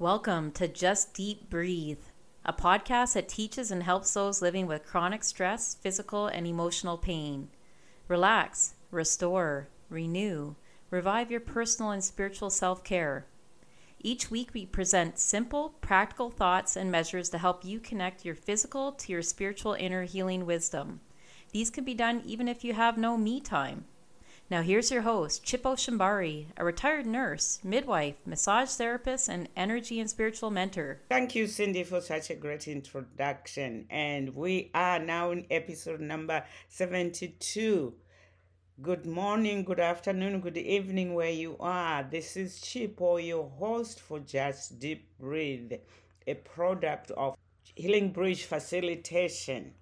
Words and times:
Welcome 0.00 0.50
to 0.54 0.66
Just 0.66 1.14
Deep 1.14 1.48
Breathe, 1.48 2.00
a 2.44 2.52
podcast 2.52 3.14
that 3.14 3.28
teaches 3.28 3.70
and 3.70 3.84
helps 3.84 4.12
those 4.12 4.42
living 4.42 4.66
with 4.66 4.84
chronic 4.84 5.22
stress, 5.22 5.76
physical, 5.76 6.26
and 6.26 6.48
emotional 6.48 6.98
pain. 6.98 7.46
Relax, 8.08 8.74
restore, 8.90 9.68
renew, 9.88 10.56
revive 10.90 11.30
your 11.30 11.38
personal 11.38 11.92
and 11.92 12.02
spiritual 12.02 12.50
self 12.50 12.82
care. 12.82 13.26
Each 14.00 14.32
week, 14.32 14.50
we 14.52 14.66
present 14.66 15.20
simple, 15.20 15.76
practical 15.80 16.28
thoughts 16.28 16.74
and 16.74 16.90
measures 16.90 17.28
to 17.28 17.38
help 17.38 17.64
you 17.64 17.78
connect 17.78 18.24
your 18.24 18.34
physical 18.34 18.90
to 18.90 19.12
your 19.12 19.22
spiritual 19.22 19.74
inner 19.74 20.02
healing 20.02 20.44
wisdom. 20.44 21.02
These 21.52 21.70
can 21.70 21.84
be 21.84 21.94
done 21.94 22.20
even 22.26 22.48
if 22.48 22.64
you 22.64 22.72
have 22.72 22.98
no 22.98 23.16
me 23.16 23.40
time. 23.40 23.84
Now, 24.50 24.60
here's 24.60 24.90
your 24.90 25.00
host, 25.00 25.42
Chippo 25.42 25.74
Shambari, 25.74 26.48
a 26.58 26.66
retired 26.66 27.06
nurse, 27.06 27.60
midwife, 27.64 28.16
massage 28.26 28.68
therapist, 28.68 29.26
and 29.26 29.48
energy 29.56 29.98
and 29.98 30.10
spiritual 30.10 30.50
mentor. 30.50 31.00
Thank 31.08 31.34
you, 31.34 31.46
Cindy, 31.46 31.82
for 31.82 32.02
such 32.02 32.28
a 32.28 32.34
great 32.34 32.68
introduction. 32.68 33.86
And 33.88 34.34
we 34.36 34.70
are 34.74 34.98
now 34.98 35.30
in 35.30 35.46
episode 35.50 36.00
number 36.00 36.44
72. 36.68 37.94
Good 38.82 39.06
morning, 39.06 39.64
good 39.64 39.80
afternoon, 39.80 40.40
good 40.40 40.58
evening, 40.58 41.14
where 41.14 41.30
you 41.30 41.56
are. 41.58 42.02
This 42.02 42.36
is 42.36 42.60
Chippo, 42.60 43.16
your 43.26 43.48
host 43.48 43.98
for 43.98 44.18
Just 44.18 44.78
Deep 44.78 45.08
Breathe, 45.18 45.72
a 46.26 46.34
product 46.34 47.10
of 47.12 47.34
Healing 47.74 48.12
Bridge 48.12 48.44
Facilitation. 48.44 49.72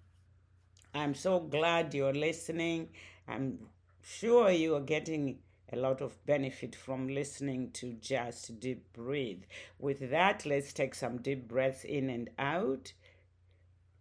I'm 0.95 1.15
so 1.15 1.41
glad 1.41 1.95
you're 1.95 2.15
listening. 2.15 2.91
I'm 3.27 3.59
sure 4.03 4.51
you 4.51 4.75
are 4.75 4.81
getting 4.81 5.39
a 5.73 5.77
lot 5.77 6.03
of 6.03 6.25
benefit 6.27 6.75
from 6.75 7.09
listening 7.09 7.71
to 7.71 7.95
just 7.95 8.61
deep 8.61 8.93
breathe. 8.93 9.45
With 9.79 10.11
that, 10.11 10.45
let's 10.45 10.73
take 10.73 10.95
some 10.95 11.19
deep 11.19 11.49
breaths 11.49 11.85
in 11.85 12.11
and 12.11 12.29
out. 12.39 12.93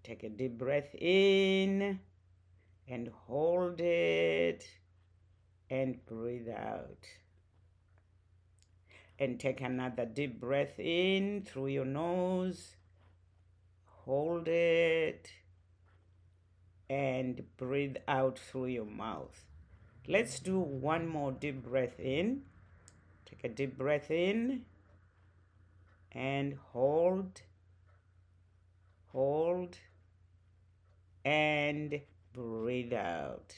Take 0.04 0.24
a 0.24 0.30
deep 0.30 0.58
breath 0.58 0.94
in 0.96 2.00
and 2.88 3.10
hold 3.28 3.80
it 3.80 4.68
and 5.70 6.06
breathe 6.06 6.50
out. 6.50 7.08
And 9.18 9.40
take 9.40 9.62
another 9.62 10.06
deep 10.06 10.42
breath 10.42 10.80
in 10.80 11.44
through 11.44 11.68
your 11.68 11.86
nose. 11.86 12.76
Hold 13.86 14.48
it 14.48 15.30
and 16.90 17.44
breathe 17.56 17.98
out 18.08 18.40
through 18.40 18.66
your 18.66 18.86
mouth. 18.86 19.51
Let's 20.08 20.40
do 20.40 20.60
one 20.60 21.08
more 21.08 21.32
deep 21.32 21.64
breath 21.64 22.00
in. 22.00 22.42
Take 23.26 23.44
a 23.44 23.50
deep 23.50 23.78
breath 23.78 24.10
in 24.10 24.64
and 26.12 26.58
hold, 26.74 27.42
hold, 29.12 29.78
and 31.24 32.02
breathe 32.34 32.94
out. 32.94 33.56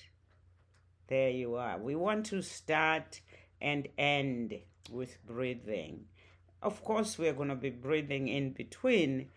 There 1.07 1.29
you 1.29 1.55
are. 1.55 1.77
We 1.77 1.95
want 1.95 2.25
to 2.27 2.41
start 2.41 3.21
and 3.61 3.87
end 3.97 4.59
with 4.91 5.25
breathing. 5.25 6.05
Of 6.61 6.83
course, 6.83 7.17
we're 7.17 7.33
going 7.33 7.49
to 7.49 7.55
be 7.55 7.69
breathing 7.69 8.27
in 8.27 8.51
between, 8.51 9.29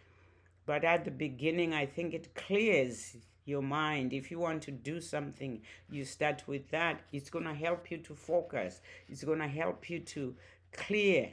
but 0.65 0.85
at 0.85 1.05
the 1.05 1.11
beginning, 1.11 1.73
I 1.73 1.87
think 1.87 2.15
it 2.15 2.35
clears 2.35 3.17
your 3.47 3.63
mind. 3.63 4.13
If 4.13 4.31
you 4.31 4.39
want 4.39 4.63
to 4.65 4.71
do 4.71 5.01
something, 5.01 5.63
you 5.91 6.05
start 6.05 6.43
with 6.47 6.71
that. 6.71 7.01
It's 7.13 7.31
going 7.31 7.47
to 7.47 7.55
help 7.55 7.91
you 7.91 7.99
to 7.99 8.15
focus, 8.15 8.81
it's 9.09 9.25
going 9.25 9.39
to 9.39 9.49
help 9.49 9.89
you 9.89 10.01
to 10.01 10.35
clear 10.73 11.33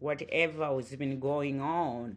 whatever 0.00 0.66
has 0.74 0.96
been 0.96 1.20
going 1.20 1.60
on. 1.60 2.16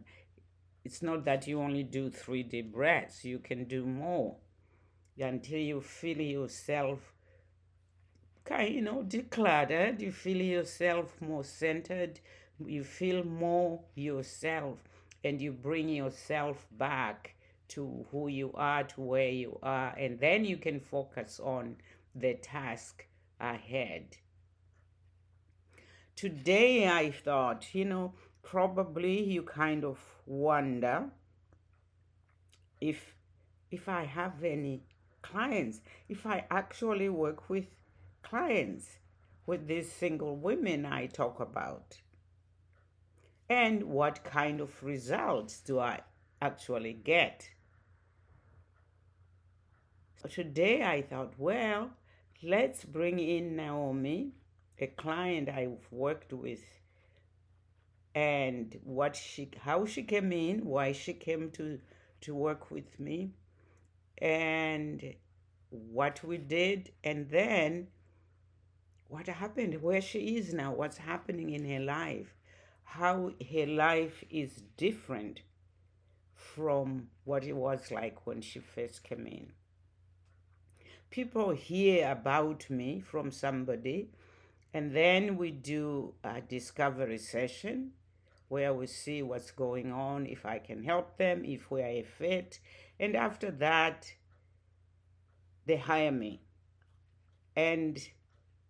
It's 0.84 1.02
not 1.02 1.24
that 1.24 1.46
you 1.46 1.60
only 1.60 1.82
do 1.82 2.10
three 2.10 2.42
deep 2.42 2.72
breaths, 2.72 3.24
you 3.24 3.38
can 3.38 3.64
do 3.64 3.84
more 3.84 4.36
until 5.18 5.58
you 5.58 5.80
feel 5.80 6.20
yourself 6.20 7.12
kind 8.44 8.74
you 8.74 8.80
know 8.80 9.02
decluttered 9.02 10.00
you 10.00 10.12
feel 10.12 10.40
yourself 10.40 11.14
more 11.20 11.42
centered 11.42 12.20
you 12.64 12.84
feel 12.84 13.24
more 13.24 13.80
yourself 13.94 14.78
and 15.24 15.40
you 15.40 15.50
bring 15.50 15.88
yourself 15.88 16.66
back 16.78 17.34
to 17.68 18.06
who 18.10 18.28
you 18.28 18.52
are, 18.54 18.84
to 18.84 19.00
where 19.00 19.30
you 19.30 19.58
are, 19.62 19.94
and 19.98 20.18
then 20.20 20.44
you 20.44 20.56
can 20.56 20.80
focus 20.80 21.40
on 21.42 21.76
the 22.14 22.34
task 22.34 23.06
ahead. 23.40 24.16
Today, 26.14 26.88
I 26.88 27.10
thought, 27.10 27.74
you 27.74 27.84
know, 27.84 28.14
probably 28.42 29.22
you 29.22 29.42
kind 29.42 29.84
of 29.84 29.98
wonder 30.24 31.10
if 32.80 33.14
if 33.70 33.88
I 33.88 34.04
have 34.04 34.44
any 34.44 34.82
clients, 35.22 35.80
if 36.08 36.24
I 36.24 36.44
actually 36.50 37.08
work 37.08 37.50
with 37.50 37.66
clients, 38.22 38.98
with 39.44 39.66
these 39.66 39.90
single 39.90 40.36
women 40.36 40.86
I 40.86 41.06
talk 41.06 41.40
about. 41.40 41.98
And 43.48 43.84
what 43.84 44.24
kind 44.24 44.60
of 44.60 44.82
results 44.82 45.60
do 45.60 45.78
I 45.78 46.00
actually 46.40 46.92
get? 46.92 47.50
Today 50.26 50.82
I 50.82 51.02
thought, 51.02 51.34
well, 51.38 51.90
let's 52.42 52.84
bring 52.84 53.18
in 53.18 53.56
Naomi, 53.56 54.32
a 54.78 54.86
client 54.86 55.48
I've 55.48 55.86
worked 55.90 56.32
with, 56.32 56.62
and 58.14 58.78
what 58.84 59.16
she, 59.16 59.50
how 59.60 59.84
she 59.84 60.02
came 60.02 60.32
in, 60.32 60.64
why 60.64 60.92
she 60.92 61.12
came 61.12 61.50
to 61.52 61.78
to 62.22 62.34
work 62.34 62.70
with 62.70 62.98
me, 62.98 63.32
and 64.18 65.14
what 65.70 66.24
we 66.24 66.38
did, 66.38 66.92
and 67.04 67.28
then 67.30 67.88
what 69.08 69.26
happened, 69.26 69.82
where 69.82 70.00
she 70.00 70.36
is 70.36 70.52
now, 70.54 70.72
what's 70.72 70.98
happening 70.98 71.50
in 71.50 71.68
her 71.68 71.84
life, 71.84 72.34
how 72.84 73.32
her 73.52 73.66
life 73.66 74.24
is 74.30 74.62
different 74.76 75.40
from 76.34 77.08
what 77.24 77.44
it 77.44 77.54
was 77.54 77.90
like 77.90 78.26
when 78.26 78.40
she 78.40 78.58
first 78.58 79.04
came 79.04 79.26
in 79.26 79.52
people 81.10 81.50
hear 81.50 82.10
about 82.10 82.68
me 82.70 83.00
from 83.00 83.30
somebody, 83.30 84.10
and 84.74 84.94
then 84.94 85.36
we 85.36 85.50
do 85.50 86.14
a 86.22 86.40
discovery 86.40 87.18
session 87.18 87.92
where 88.48 88.72
we 88.72 88.86
see 88.86 89.22
what's 89.22 89.50
going 89.50 89.90
on, 89.92 90.26
if 90.26 90.46
I 90.46 90.58
can 90.58 90.84
help 90.84 91.16
them, 91.18 91.44
if 91.44 91.70
we 91.70 91.82
are 91.82 91.86
a 91.86 92.02
fit. 92.02 92.60
And 93.00 93.16
after 93.16 93.50
that, 93.50 94.12
they 95.66 95.76
hire 95.76 96.12
me. 96.12 96.42
And 97.56 97.98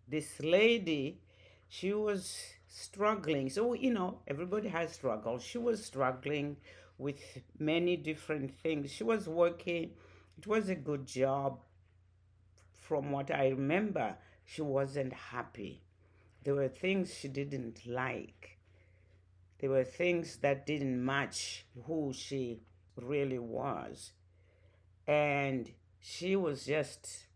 this 0.07 0.39
lady, 0.39 1.21
she 1.67 1.93
was 1.93 2.37
struggling. 2.67 3.49
So, 3.49 3.73
you 3.73 3.93
know, 3.93 4.19
everybody 4.27 4.69
has 4.69 4.93
struggles. 4.93 5.43
She 5.43 5.57
was 5.57 5.85
struggling 5.85 6.57
with 6.97 7.19
many 7.59 7.97
different 7.97 8.57
things. 8.63 8.91
She 8.91 9.03
was 9.03 9.27
working, 9.27 9.91
it 10.37 10.47
was 10.47 10.69
a 10.69 10.75
good 10.75 11.05
job, 11.05 11.59
from 12.87 13.11
what 13.11 13.29
I 13.31 13.49
remember, 13.49 14.15
she 14.45 14.61
wasn't 14.61 15.11
happy. 15.11 15.81
There 16.43 16.55
were 16.55 16.69
things 16.69 17.13
she 17.13 17.27
didn't 17.27 17.85
like. 17.85 18.57
There 19.59 19.69
were 19.69 19.83
things 19.83 20.37
that 20.37 20.65
didn't 20.65 21.03
match 21.03 21.65
who 21.85 22.13
she 22.13 22.61
really 22.95 23.39
was. 23.39 24.11
And 25.05 25.71
she 25.99 26.35
was 26.35 26.65
just, 26.65 27.27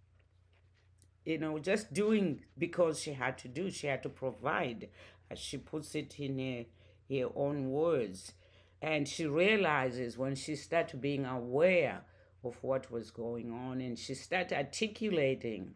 you 1.25 1.37
know, 1.37 1.59
just 1.59 1.93
doing 1.93 2.43
because 2.57 3.01
she 3.01 3.13
had 3.13 3.37
to 3.39 3.47
do, 3.49 3.69
she 3.69 3.87
had 3.87 4.03
to 4.03 4.09
provide, 4.09 4.87
as 5.29 5.39
she 5.39 5.57
puts 5.57 5.95
it 5.95 6.17
in 6.17 6.39
her, 6.39 6.65
her 7.13 7.29
own 7.35 7.71
words. 7.71 8.33
And 8.81 9.07
she 9.07 9.25
realizes 9.25 10.17
when 10.17 10.35
she 10.35 10.55
starts 10.55 10.93
being 10.93 11.25
aware 11.25 12.03
of 12.43 12.55
what 12.61 12.91
was 12.91 13.11
going 13.11 13.51
on. 13.51 13.81
And 13.81 13.97
she 13.97 14.13
started 14.15 14.57
articulating 14.57 15.75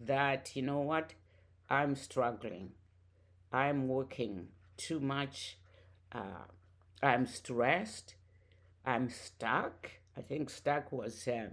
that, 0.00 0.54
you 0.54 0.62
know 0.62 0.80
what, 0.80 1.14
I'm 1.70 1.94
struggling. 1.94 2.72
I'm 3.52 3.88
working 3.88 4.48
too 4.76 5.00
much. 5.00 5.58
Uh, 6.10 6.46
I'm 7.02 7.26
stressed. 7.26 8.14
I'm 8.84 9.08
stuck. 9.08 9.90
I 10.16 10.20
think 10.22 10.50
stuck 10.50 10.92
was 10.92 11.26
uh, 11.28 11.48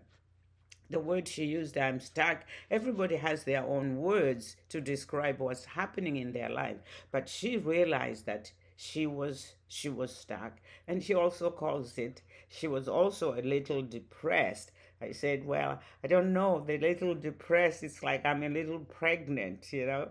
the 0.89 0.99
word 0.99 1.27
she 1.27 1.45
used. 1.45 1.77
I'm 1.77 1.99
stuck. 1.99 2.43
Everybody 2.71 3.17
has 3.17 3.43
their 3.43 3.63
own 3.63 3.97
words 3.97 4.55
to 4.69 4.81
describe 4.81 5.39
what's 5.39 5.65
happening 5.65 6.17
in 6.17 6.33
their 6.33 6.49
life. 6.49 6.77
But 7.11 7.29
she 7.29 7.57
realized 7.57 8.25
that 8.25 8.51
she 8.75 9.05
was 9.05 9.53
she 9.67 9.89
was 9.89 10.15
stuck 10.15 10.53
and 10.87 11.03
she 11.03 11.13
also 11.13 11.51
calls 11.51 11.97
it 11.97 12.21
she 12.49 12.67
was 12.67 12.87
also 12.87 13.33
a 13.33 13.41
little 13.41 13.81
depressed 13.81 14.71
i 15.01 15.11
said 15.11 15.45
well 15.45 15.79
i 16.03 16.07
don't 16.07 16.33
know 16.33 16.63
the 16.65 16.77
little 16.77 17.15
depressed 17.15 17.83
it's 17.83 18.03
like 18.03 18.25
i'm 18.25 18.43
a 18.43 18.49
little 18.49 18.79
pregnant 18.79 19.71
you 19.71 19.85
know 19.85 20.09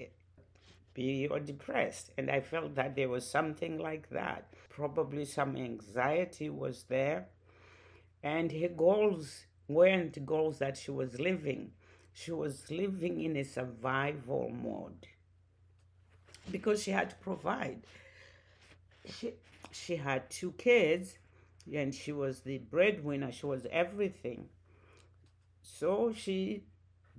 eh, 0.00 0.06
be 0.94 1.26
or 1.28 1.40
depressed. 1.40 2.10
And 2.18 2.30
I 2.30 2.40
felt 2.40 2.74
that 2.74 2.96
there 2.96 3.08
was 3.08 3.28
something 3.28 3.78
like 3.78 4.10
that. 4.10 4.46
Probably 4.68 5.24
some 5.24 5.56
anxiety 5.56 6.50
was 6.50 6.84
there. 6.88 7.26
And 8.22 8.52
her 8.52 8.68
goals 8.68 9.44
weren't 9.68 10.24
goals 10.26 10.58
that 10.58 10.76
she 10.76 10.90
was 10.90 11.18
living. 11.18 11.72
She 12.12 12.30
was 12.30 12.70
living 12.70 13.20
in 13.20 13.36
a 13.36 13.44
survival 13.44 14.50
mode 14.50 15.06
because 16.50 16.82
she 16.82 16.90
had 16.90 17.10
to 17.10 17.16
provide. 17.16 17.82
She, 19.06 19.32
she 19.72 19.96
had 19.96 20.28
two 20.30 20.52
kids 20.52 21.16
and 21.72 21.94
she 21.94 22.12
was 22.12 22.40
the 22.40 22.58
breadwinner, 22.58 23.32
she 23.32 23.46
was 23.46 23.66
everything. 23.70 24.48
So 25.62 26.12
she 26.12 26.64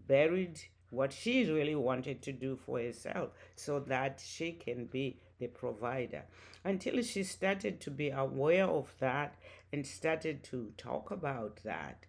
buried 0.08 0.60
what 0.90 1.12
she 1.12 1.50
really 1.50 1.76
wanted 1.76 2.22
to 2.22 2.32
do 2.32 2.56
for 2.56 2.80
herself 2.80 3.32
so 3.56 3.80
that 3.80 4.22
she 4.24 4.52
can 4.52 4.86
be 4.86 5.18
the 5.40 5.48
provider. 5.48 6.24
Until 6.64 7.02
she 7.02 7.24
started 7.24 7.82
to 7.82 7.92
be 7.92 8.10
aware 8.10 8.66
of 8.66 8.94
that 9.00 9.36
and 9.72 9.86
started 9.86 10.44
to 10.46 10.72
talk 10.78 11.12
about 11.12 11.62
that, 11.64 12.06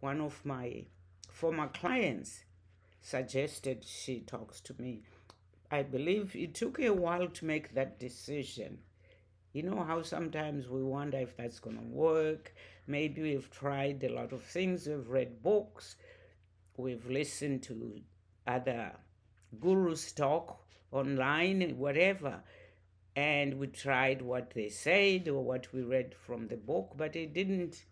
one 0.00 0.20
of 0.20 0.44
my 0.44 0.84
former 1.30 1.68
clients 1.68 2.44
suggested 3.00 3.84
she 3.86 4.20
talks 4.20 4.60
to 4.60 4.74
me. 4.78 5.02
I 5.70 5.82
believe 5.82 6.34
it 6.34 6.54
took 6.54 6.78
a 6.78 6.90
while 6.90 7.28
to 7.28 7.44
make 7.44 7.74
that 7.74 7.98
decision. 7.98 8.78
You 9.54 9.62
know 9.62 9.84
how 9.84 10.02
sometimes 10.02 10.68
we 10.68 10.82
wonder 10.82 11.18
if 11.18 11.36
that's 11.36 11.60
going 11.60 11.76
to 11.76 11.84
work. 11.84 12.52
Maybe 12.88 13.22
we've 13.22 13.48
tried 13.52 14.02
a 14.02 14.12
lot 14.12 14.32
of 14.32 14.42
things, 14.42 14.88
we've 14.88 15.08
read 15.08 15.44
books, 15.44 15.94
we've 16.76 17.08
listened 17.08 17.62
to 17.64 18.00
other 18.48 18.90
gurus 19.60 20.10
talk 20.10 20.60
online, 20.90 21.78
whatever, 21.78 22.42
and 23.14 23.60
we 23.60 23.68
tried 23.68 24.22
what 24.22 24.50
they 24.54 24.70
said 24.70 25.28
or 25.28 25.44
what 25.44 25.72
we 25.72 25.82
read 25.82 26.16
from 26.16 26.48
the 26.48 26.56
book, 26.56 26.94
but 26.96 27.14
it 27.14 27.32
didn't 27.32 27.84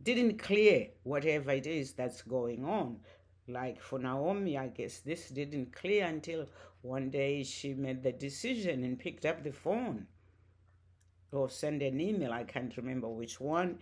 didn't 0.00 0.38
clear 0.38 0.86
whatever 1.02 1.50
it 1.50 1.66
is 1.66 1.94
that's 1.94 2.22
going 2.22 2.64
on. 2.64 3.00
Like 3.48 3.82
for 3.82 3.98
Naomi, 3.98 4.56
I 4.56 4.68
guess 4.68 5.00
this 5.00 5.30
didn't 5.30 5.72
clear 5.72 6.06
until 6.06 6.46
one 6.82 7.10
day 7.10 7.42
she 7.42 7.74
made 7.74 8.04
the 8.04 8.12
decision 8.12 8.84
and 8.84 8.96
picked 8.96 9.26
up 9.26 9.42
the 9.42 9.50
phone 9.50 10.06
or 11.32 11.50
send 11.50 11.82
an 11.82 12.00
email, 12.00 12.32
I 12.32 12.44
can't 12.44 12.76
remember 12.76 13.08
which 13.08 13.40
one, 13.40 13.78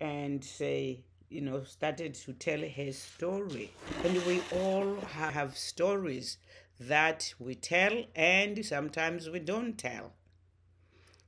and 0.00 0.44
say, 0.44 1.00
you 1.28 1.40
know, 1.40 1.62
started 1.64 2.14
to 2.14 2.32
tell 2.32 2.60
her 2.60 2.92
story. 2.92 3.70
And 4.04 4.24
we 4.24 4.40
all 4.52 4.96
have 5.12 5.56
stories 5.56 6.38
that 6.80 7.34
we 7.38 7.54
tell 7.54 8.04
and 8.14 8.64
sometimes 8.64 9.28
we 9.28 9.40
don't 9.40 9.76
tell. 9.76 10.12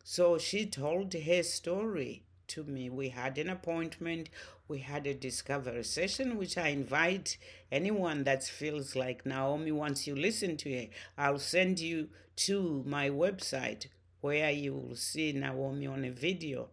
So 0.04 0.38
she 0.38 0.66
told 0.66 1.12
her 1.12 1.42
story 1.42 2.22
to 2.48 2.64
me. 2.64 2.88
We 2.90 3.10
had 3.10 3.38
an 3.38 3.48
appointment, 3.48 4.30
we 4.68 4.78
had 4.80 5.06
a 5.06 5.14
discovery 5.14 5.84
session, 5.84 6.36
which 6.36 6.56
I 6.56 6.68
invite 6.68 7.36
anyone 7.70 8.24
that 8.24 8.44
feels 8.44 8.96
like 8.96 9.26
Naomi 9.26 9.72
wants 9.72 10.06
you 10.06 10.16
listen 10.16 10.56
to 10.58 10.70
it, 10.70 10.90
I'll 11.18 11.38
send 11.38 11.80
you 11.80 12.08
to 12.36 12.82
my 12.86 13.10
website 13.10 13.86
where 14.20 14.50
you 14.50 14.74
will 14.74 14.96
see 14.96 15.32
Naomi 15.32 15.86
on 15.86 16.04
a 16.04 16.10
video 16.10 16.68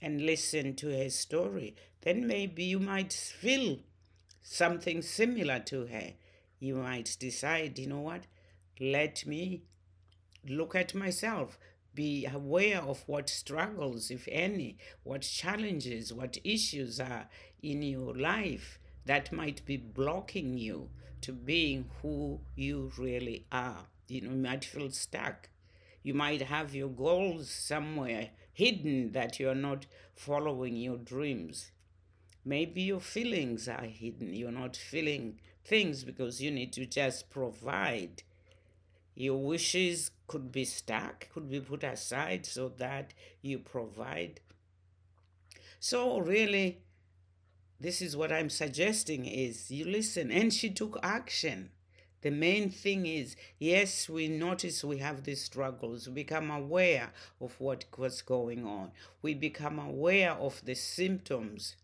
and 0.00 0.22
listen 0.22 0.74
to 0.76 0.96
her 0.96 1.10
story 1.10 1.74
then 2.02 2.26
maybe 2.26 2.64
you 2.64 2.78
might 2.78 3.12
feel 3.12 3.78
something 4.42 5.02
similar 5.02 5.58
to 5.60 5.86
her. 5.86 6.12
You 6.60 6.76
might 6.76 7.16
decide, 7.20 7.78
you 7.78 7.86
know 7.86 8.00
what, 8.00 8.22
let 8.80 9.26
me 9.26 9.62
look 10.48 10.74
at 10.74 10.94
myself, 10.94 11.58
be 11.94 12.26
aware 12.26 12.80
of 12.80 13.02
what 13.06 13.28
struggles, 13.28 14.10
if 14.10 14.28
any, 14.30 14.78
what 15.02 15.22
challenges, 15.22 16.12
what 16.12 16.38
issues 16.44 17.00
are 17.00 17.28
in 17.62 17.82
your 17.82 18.14
life 18.14 18.78
that 19.04 19.32
might 19.32 19.64
be 19.64 19.76
blocking 19.76 20.56
you 20.56 20.90
to 21.20 21.32
being 21.32 21.90
who 22.02 22.40
you 22.54 22.92
really 22.96 23.46
are. 23.50 23.86
You 24.06 24.22
know, 24.22 24.30
you 24.30 24.36
might 24.36 24.64
feel 24.64 24.90
stuck. 24.90 25.48
You 26.08 26.14
might 26.14 26.40
have 26.40 26.74
your 26.74 26.88
goals 26.88 27.50
somewhere 27.50 28.30
hidden 28.54 29.12
that 29.12 29.38
you're 29.38 29.54
not 29.54 29.84
following 30.14 30.74
your 30.74 30.96
dreams. 30.96 31.70
Maybe 32.46 32.80
your 32.80 33.00
feelings 33.00 33.68
are 33.68 33.84
hidden. 33.84 34.32
You're 34.32 34.50
not 34.50 34.74
feeling 34.74 35.38
things 35.66 36.04
because 36.04 36.40
you 36.40 36.50
need 36.50 36.72
to 36.72 36.86
just 36.86 37.28
provide. 37.28 38.22
Your 39.14 39.36
wishes 39.36 40.10
could 40.26 40.50
be 40.50 40.64
stuck, 40.64 41.28
could 41.28 41.50
be 41.50 41.60
put 41.60 41.84
aside 41.84 42.46
so 42.46 42.70
that 42.78 43.12
you 43.42 43.58
provide. 43.58 44.40
So 45.78 46.20
really, 46.20 46.78
this 47.78 48.00
is 48.00 48.16
what 48.16 48.32
I'm 48.32 48.48
suggesting 48.48 49.26
is 49.26 49.70
you 49.70 49.84
listen 49.84 50.30
and 50.30 50.54
she 50.54 50.70
took 50.70 50.98
action. 51.02 51.68
The 52.20 52.30
main 52.30 52.70
thing 52.70 53.06
is, 53.06 53.36
yes, 53.58 54.08
we 54.08 54.28
notice 54.28 54.82
we 54.82 54.98
have 54.98 55.24
these 55.24 55.44
struggles. 55.44 56.08
We 56.08 56.14
become 56.14 56.50
aware 56.50 57.10
of 57.40 57.54
what 57.60 57.84
was 57.96 58.22
going 58.22 58.66
on. 58.66 58.90
We 59.22 59.34
become 59.34 59.78
aware 59.78 60.32
of 60.32 60.64
the 60.64 60.74
symptoms 60.74 61.76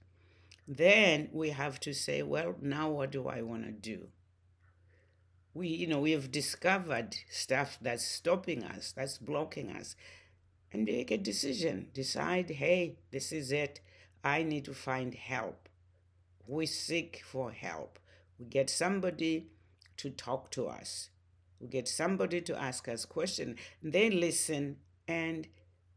then 0.67 1.29
we 1.33 1.51
have 1.51 1.79
to 1.81 1.93
say, 1.93 2.23
well, 2.23 2.57
now 2.61 2.91
what 2.91 3.11
do 3.11 3.29
I 3.29 3.43
want 3.43 3.65
to 3.65 3.73
do? 3.73 4.09
We, 5.53 5.69
you 5.69 5.87
know, 5.87 6.01
we 6.01 6.13
have 6.13 6.33
discovered 6.33 7.17
stuff 7.31 7.79
that's 7.81 8.05
stopping 8.05 8.65
us, 8.65 8.93
that's 8.93 9.19
blocking 9.19 9.71
us, 9.71 9.95
and 10.73 10.85
make 10.85 11.11
a 11.11 11.19
decision. 11.19 11.89
Decide, 11.93 12.51
hey, 12.51 12.97
this 13.13 13.31
is 13.31 13.53
it. 13.53 13.81
I 14.25 14.43
need 14.43 14.65
to 14.65 14.75
find 14.75 15.15
help. 15.15 15.69
We 16.47 16.67
seek 16.67 17.23
for 17.25 17.53
help. 17.53 17.99
We 18.39 18.47
get 18.47 18.69
somebody 18.69 19.49
to 19.99 20.11
talk 20.11 20.50
to 20.52 20.67
us. 20.67 21.11
We 21.61 21.69
get 21.69 21.88
somebody 21.88 22.41
to 22.43 22.61
ask 22.61 22.88
us 22.88 23.05
questions. 23.05 23.58
They 23.82 24.11
listen 24.11 24.76
and 25.08 25.49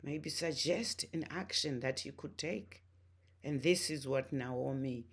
maybe 0.04 0.30
suggest 0.30 1.06
an 1.14 1.26
action 1.30 1.80
that 1.82 2.06
you 2.06 2.12
could 2.12 2.38
take. 2.38 2.84
And 3.44 3.62
this 3.62 3.90
is 3.90 4.08
what 4.08 4.32
Naomi 4.34 5.06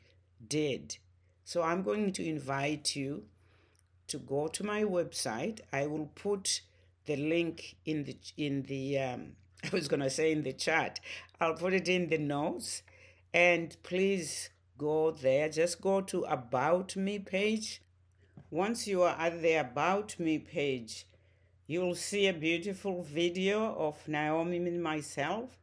did. 0.47 0.99
So 1.45 1.63
I'm 1.63 1.83
going 1.83 2.13
to 2.13 2.27
invite 2.27 2.97
you 2.97 3.25
to 4.09 4.19
go 4.19 4.49
to 4.49 4.65
my 4.65 4.83
website. 4.83 5.61
I 5.73 5.87
will 5.87 6.11
put 6.15 6.61
the 7.07 7.17
link 7.17 7.77
in 7.85 8.05
the 8.05 8.17
in 8.37 8.63
the 8.63 8.99
um, 8.99 9.33
I 9.65 9.69
was 9.73 9.89
going 9.89 10.01
to 10.01 10.11
say 10.11 10.33
in 10.33 10.43
the 10.43 10.53
chat. 10.53 11.01
I'll 11.41 11.55
put 11.55 11.75
it 11.75 11.89
in 11.89 12.09
the 12.09 12.19
notes 12.19 12.83
and 13.33 13.77
please 13.83 14.51
go 14.79 15.11
there. 15.11 15.49
Just 15.49 15.81
go 15.81 16.01
to 16.03 16.23
about 16.25 16.97
me 16.97 17.19
page. 17.19 17.83
Once 18.55 18.87
you 18.87 19.03
are 19.03 19.17
at 19.19 19.43
the 19.43 19.55
about 19.55 20.17
me 20.21 20.39
page, 20.39 21.07
you'll 21.67 21.97
see 21.97 22.29
a 22.29 22.33
beautiful 22.33 23.03
video 23.03 23.75
of 23.75 24.07
Naomi 24.07 24.59
and 24.59 24.81
myself 24.81 25.59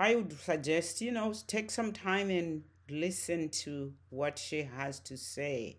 I 0.00 0.14
would 0.14 0.32
suggest, 0.32 1.02
you 1.02 1.12
know, 1.12 1.34
take 1.46 1.70
some 1.70 1.92
time 1.92 2.30
and 2.30 2.62
listen 2.88 3.50
to 3.64 3.92
what 4.08 4.38
she 4.38 4.62
has 4.62 4.98
to 5.00 5.18
say 5.18 5.76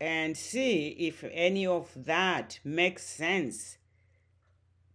and 0.00 0.36
see 0.36 0.90
if 0.90 1.24
any 1.32 1.66
of 1.66 1.90
that 2.04 2.60
makes 2.62 3.04
sense 3.04 3.78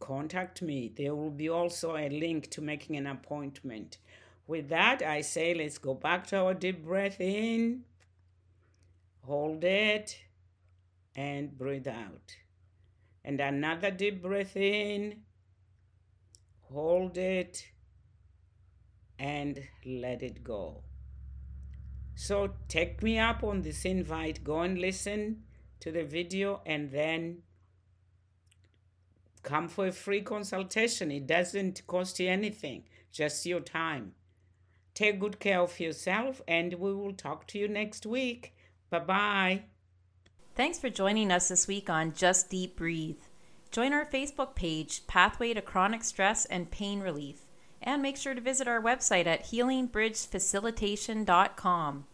contact 0.00 0.62
me. 0.62 0.92
There 0.94 1.14
will 1.14 1.30
be 1.30 1.48
also 1.48 1.96
a 1.96 2.08
link 2.08 2.50
to 2.50 2.60
making 2.60 2.96
an 2.96 3.06
appointment. 3.06 3.98
With 4.46 4.68
that, 4.68 5.02
I 5.02 5.20
say 5.20 5.54
let's 5.54 5.78
go 5.78 5.94
back 5.94 6.26
to 6.28 6.38
our 6.38 6.54
deep 6.54 6.84
breath 6.84 7.20
in, 7.20 7.84
hold 9.22 9.62
it, 9.64 10.18
and 11.14 11.56
breathe 11.56 11.88
out. 11.88 12.36
And 13.24 13.40
another 13.40 13.90
deep 13.90 14.22
breath 14.22 14.56
in, 14.56 15.22
hold 16.62 17.18
it, 17.18 17.66
and 19.18 19.60
let 19.84 20.22
it 20.22 20.42
go. 20.44 20.82
So 22.14 22.54
take 22.68 23.02
me 23.02 23.18
up 23.18 23.44
on 23.44 23.62
this 23.62 23.84
invite, 23.84 24.42
go 24.44 24.60
and 24.60 24.78
listen 24.78 25.42
to 25.80 25.92
the 25.92 26.04
video, 26.04 26.62
and 26.66 26.90
then 26.90 27.42
come 29.48 29.66
for 29.66 29.86
a 29.86 29.92
free 29.92 30.20
consultation. 30.20 31.10
It 31.10 31.26
doesn't 31.26 31.86
cost 31.86 32.20
you 32.20 32.28
anything, 32.28 32.82
just 33.10 33.46
your 33.46 33.60
time. 33.60 34.12
Take 34.94 35.20
good 35.20 35.40
care 35.40 35.60
of 35.60 35.80
yourself, 35.80 36.42
and 36.46 36.74
we 36.74 36.92
will 36.92 37.14
talk 37.14 37.46
to 37.48 37.58
you 37.58 37.66
next 37.66 38.04
week. 38.04 38.54
Bye 38.90 38.98
bye. 38.98 39.62
Thanks 40.54 40.78
for 40.78 40.90
joining 40.90 41.32
us 41.32 41.48
this 41.48 41.66
week 41.66 41.88
on 41.88 42.12
Just 42.12 42.50
Deep 42.50 42.76
Breathe. 42.76 43.22
Join 43.70 43.94
our 43.94 44.04
Facebook 44.04 44.54
page, 44.54 45.06
Pathway 45.06 45.54
to 45.54 45.62
Chronic 45.62 46.04
Stress 46.04 46.44
and 46.46 46.70
Pain 46.70 47.00
Relief, 47.00 47.46
and 47.80 48.02
make 48.02 48.18
sure 48.18 48.34
to 48.34 48.40
visit 48.40 48.68
our 48.68 48.82
website 48.82 49.26
at 49.26 49.46
healingbridgefacilitation.com. 49.46 52.04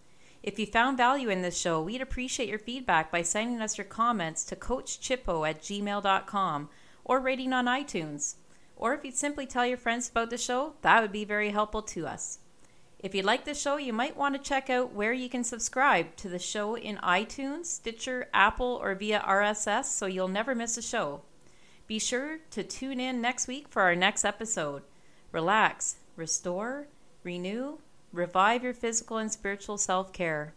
If 0.43 0.59
you 0.59 0.67
found 0.67 0.99
value 0.99 1.31
in 1.31 1.41
this 1.43 1.59
show, 1.59 1.81
we'd 1.81 2.03
appreciate 2.03 2.51
your 2.51 2.59
feedback 2.59 3.11
by 3.11 3.23
sending 3.23 3.63
us 3.63 3.79
your 3.79 3.87
comments 3.87 4.45
to 4.45 4.57
coachchippo 4.57 5.49
at 5.49 5.63
gmail.com 5.63 6.69
or 7.05 7.21
rating 7.21 7.53
on 7.53 7.67
iTunes. 7.67 8.35
Or 8.77 8.95
if 8.95 9.05
you'd 9.05 9.15
simply 9.15 9.47
tell 9.47 9.67
your 9.67 9.77
friends 9.77 10.09
about 10.09 10.31
the 10.31 10.39
show, 10.39 10.75
that 10.83 11.01
would 11.01 11.13
be 11.13 11.25
very 11.25 11.51
helpful 11.51 11.83
to 11.83 12.07
us. 12.07 12.39
If 12.99 13.15
you 13.15 13.23
like 13.23 13.45
the 13.45 13.55
show, 13.55 13.77
you 13.77 13.93
might 13.93 14.17
want 14.17 14.35
to 14.35 14.41
check 14.41 14.71
out 14.71 14.93
where 14.93 15.13
you 15.13 15.29
can 15.29 15.45
subscribe 15.45 16.17
to 16.17 16.29
the 16.29 16.39
show 16.39 16.77
in 16.77 16.97
iTunes, 16.99 17.67
Stitcher, 17.67 18.29
Apple, 18.33 18.81
or 18.83 18.95
via 18.95 19.21
RSS 19.21 19.85
so 19.85 20.07
you'll 20.07 20.29
never 20.29 20.55
miss 20.55 20.79
a 20.79 20.83
show. 20.83 21.21
Be 21.87 21.99
sure 21.99 22.39
to 22.51 22.63
tune 22.63 22.99
in 22.99 23.21
next 23.21 23.47
week 23.47 23.69
for 23.69 23.83
our 23.83 23.95
next 23.95 24.25
episode. 24.25 24.83
Relax, 25.33 25.97
restore, 26.17 26.89
renew, 27.23 27.79
revive 28.13 28.63
your 28.63 28.73
physical 28.73 29.19
and 29.19 29.31
spiritual 29.31 29.77
self 29.77 30.13
care. 30.13 30.53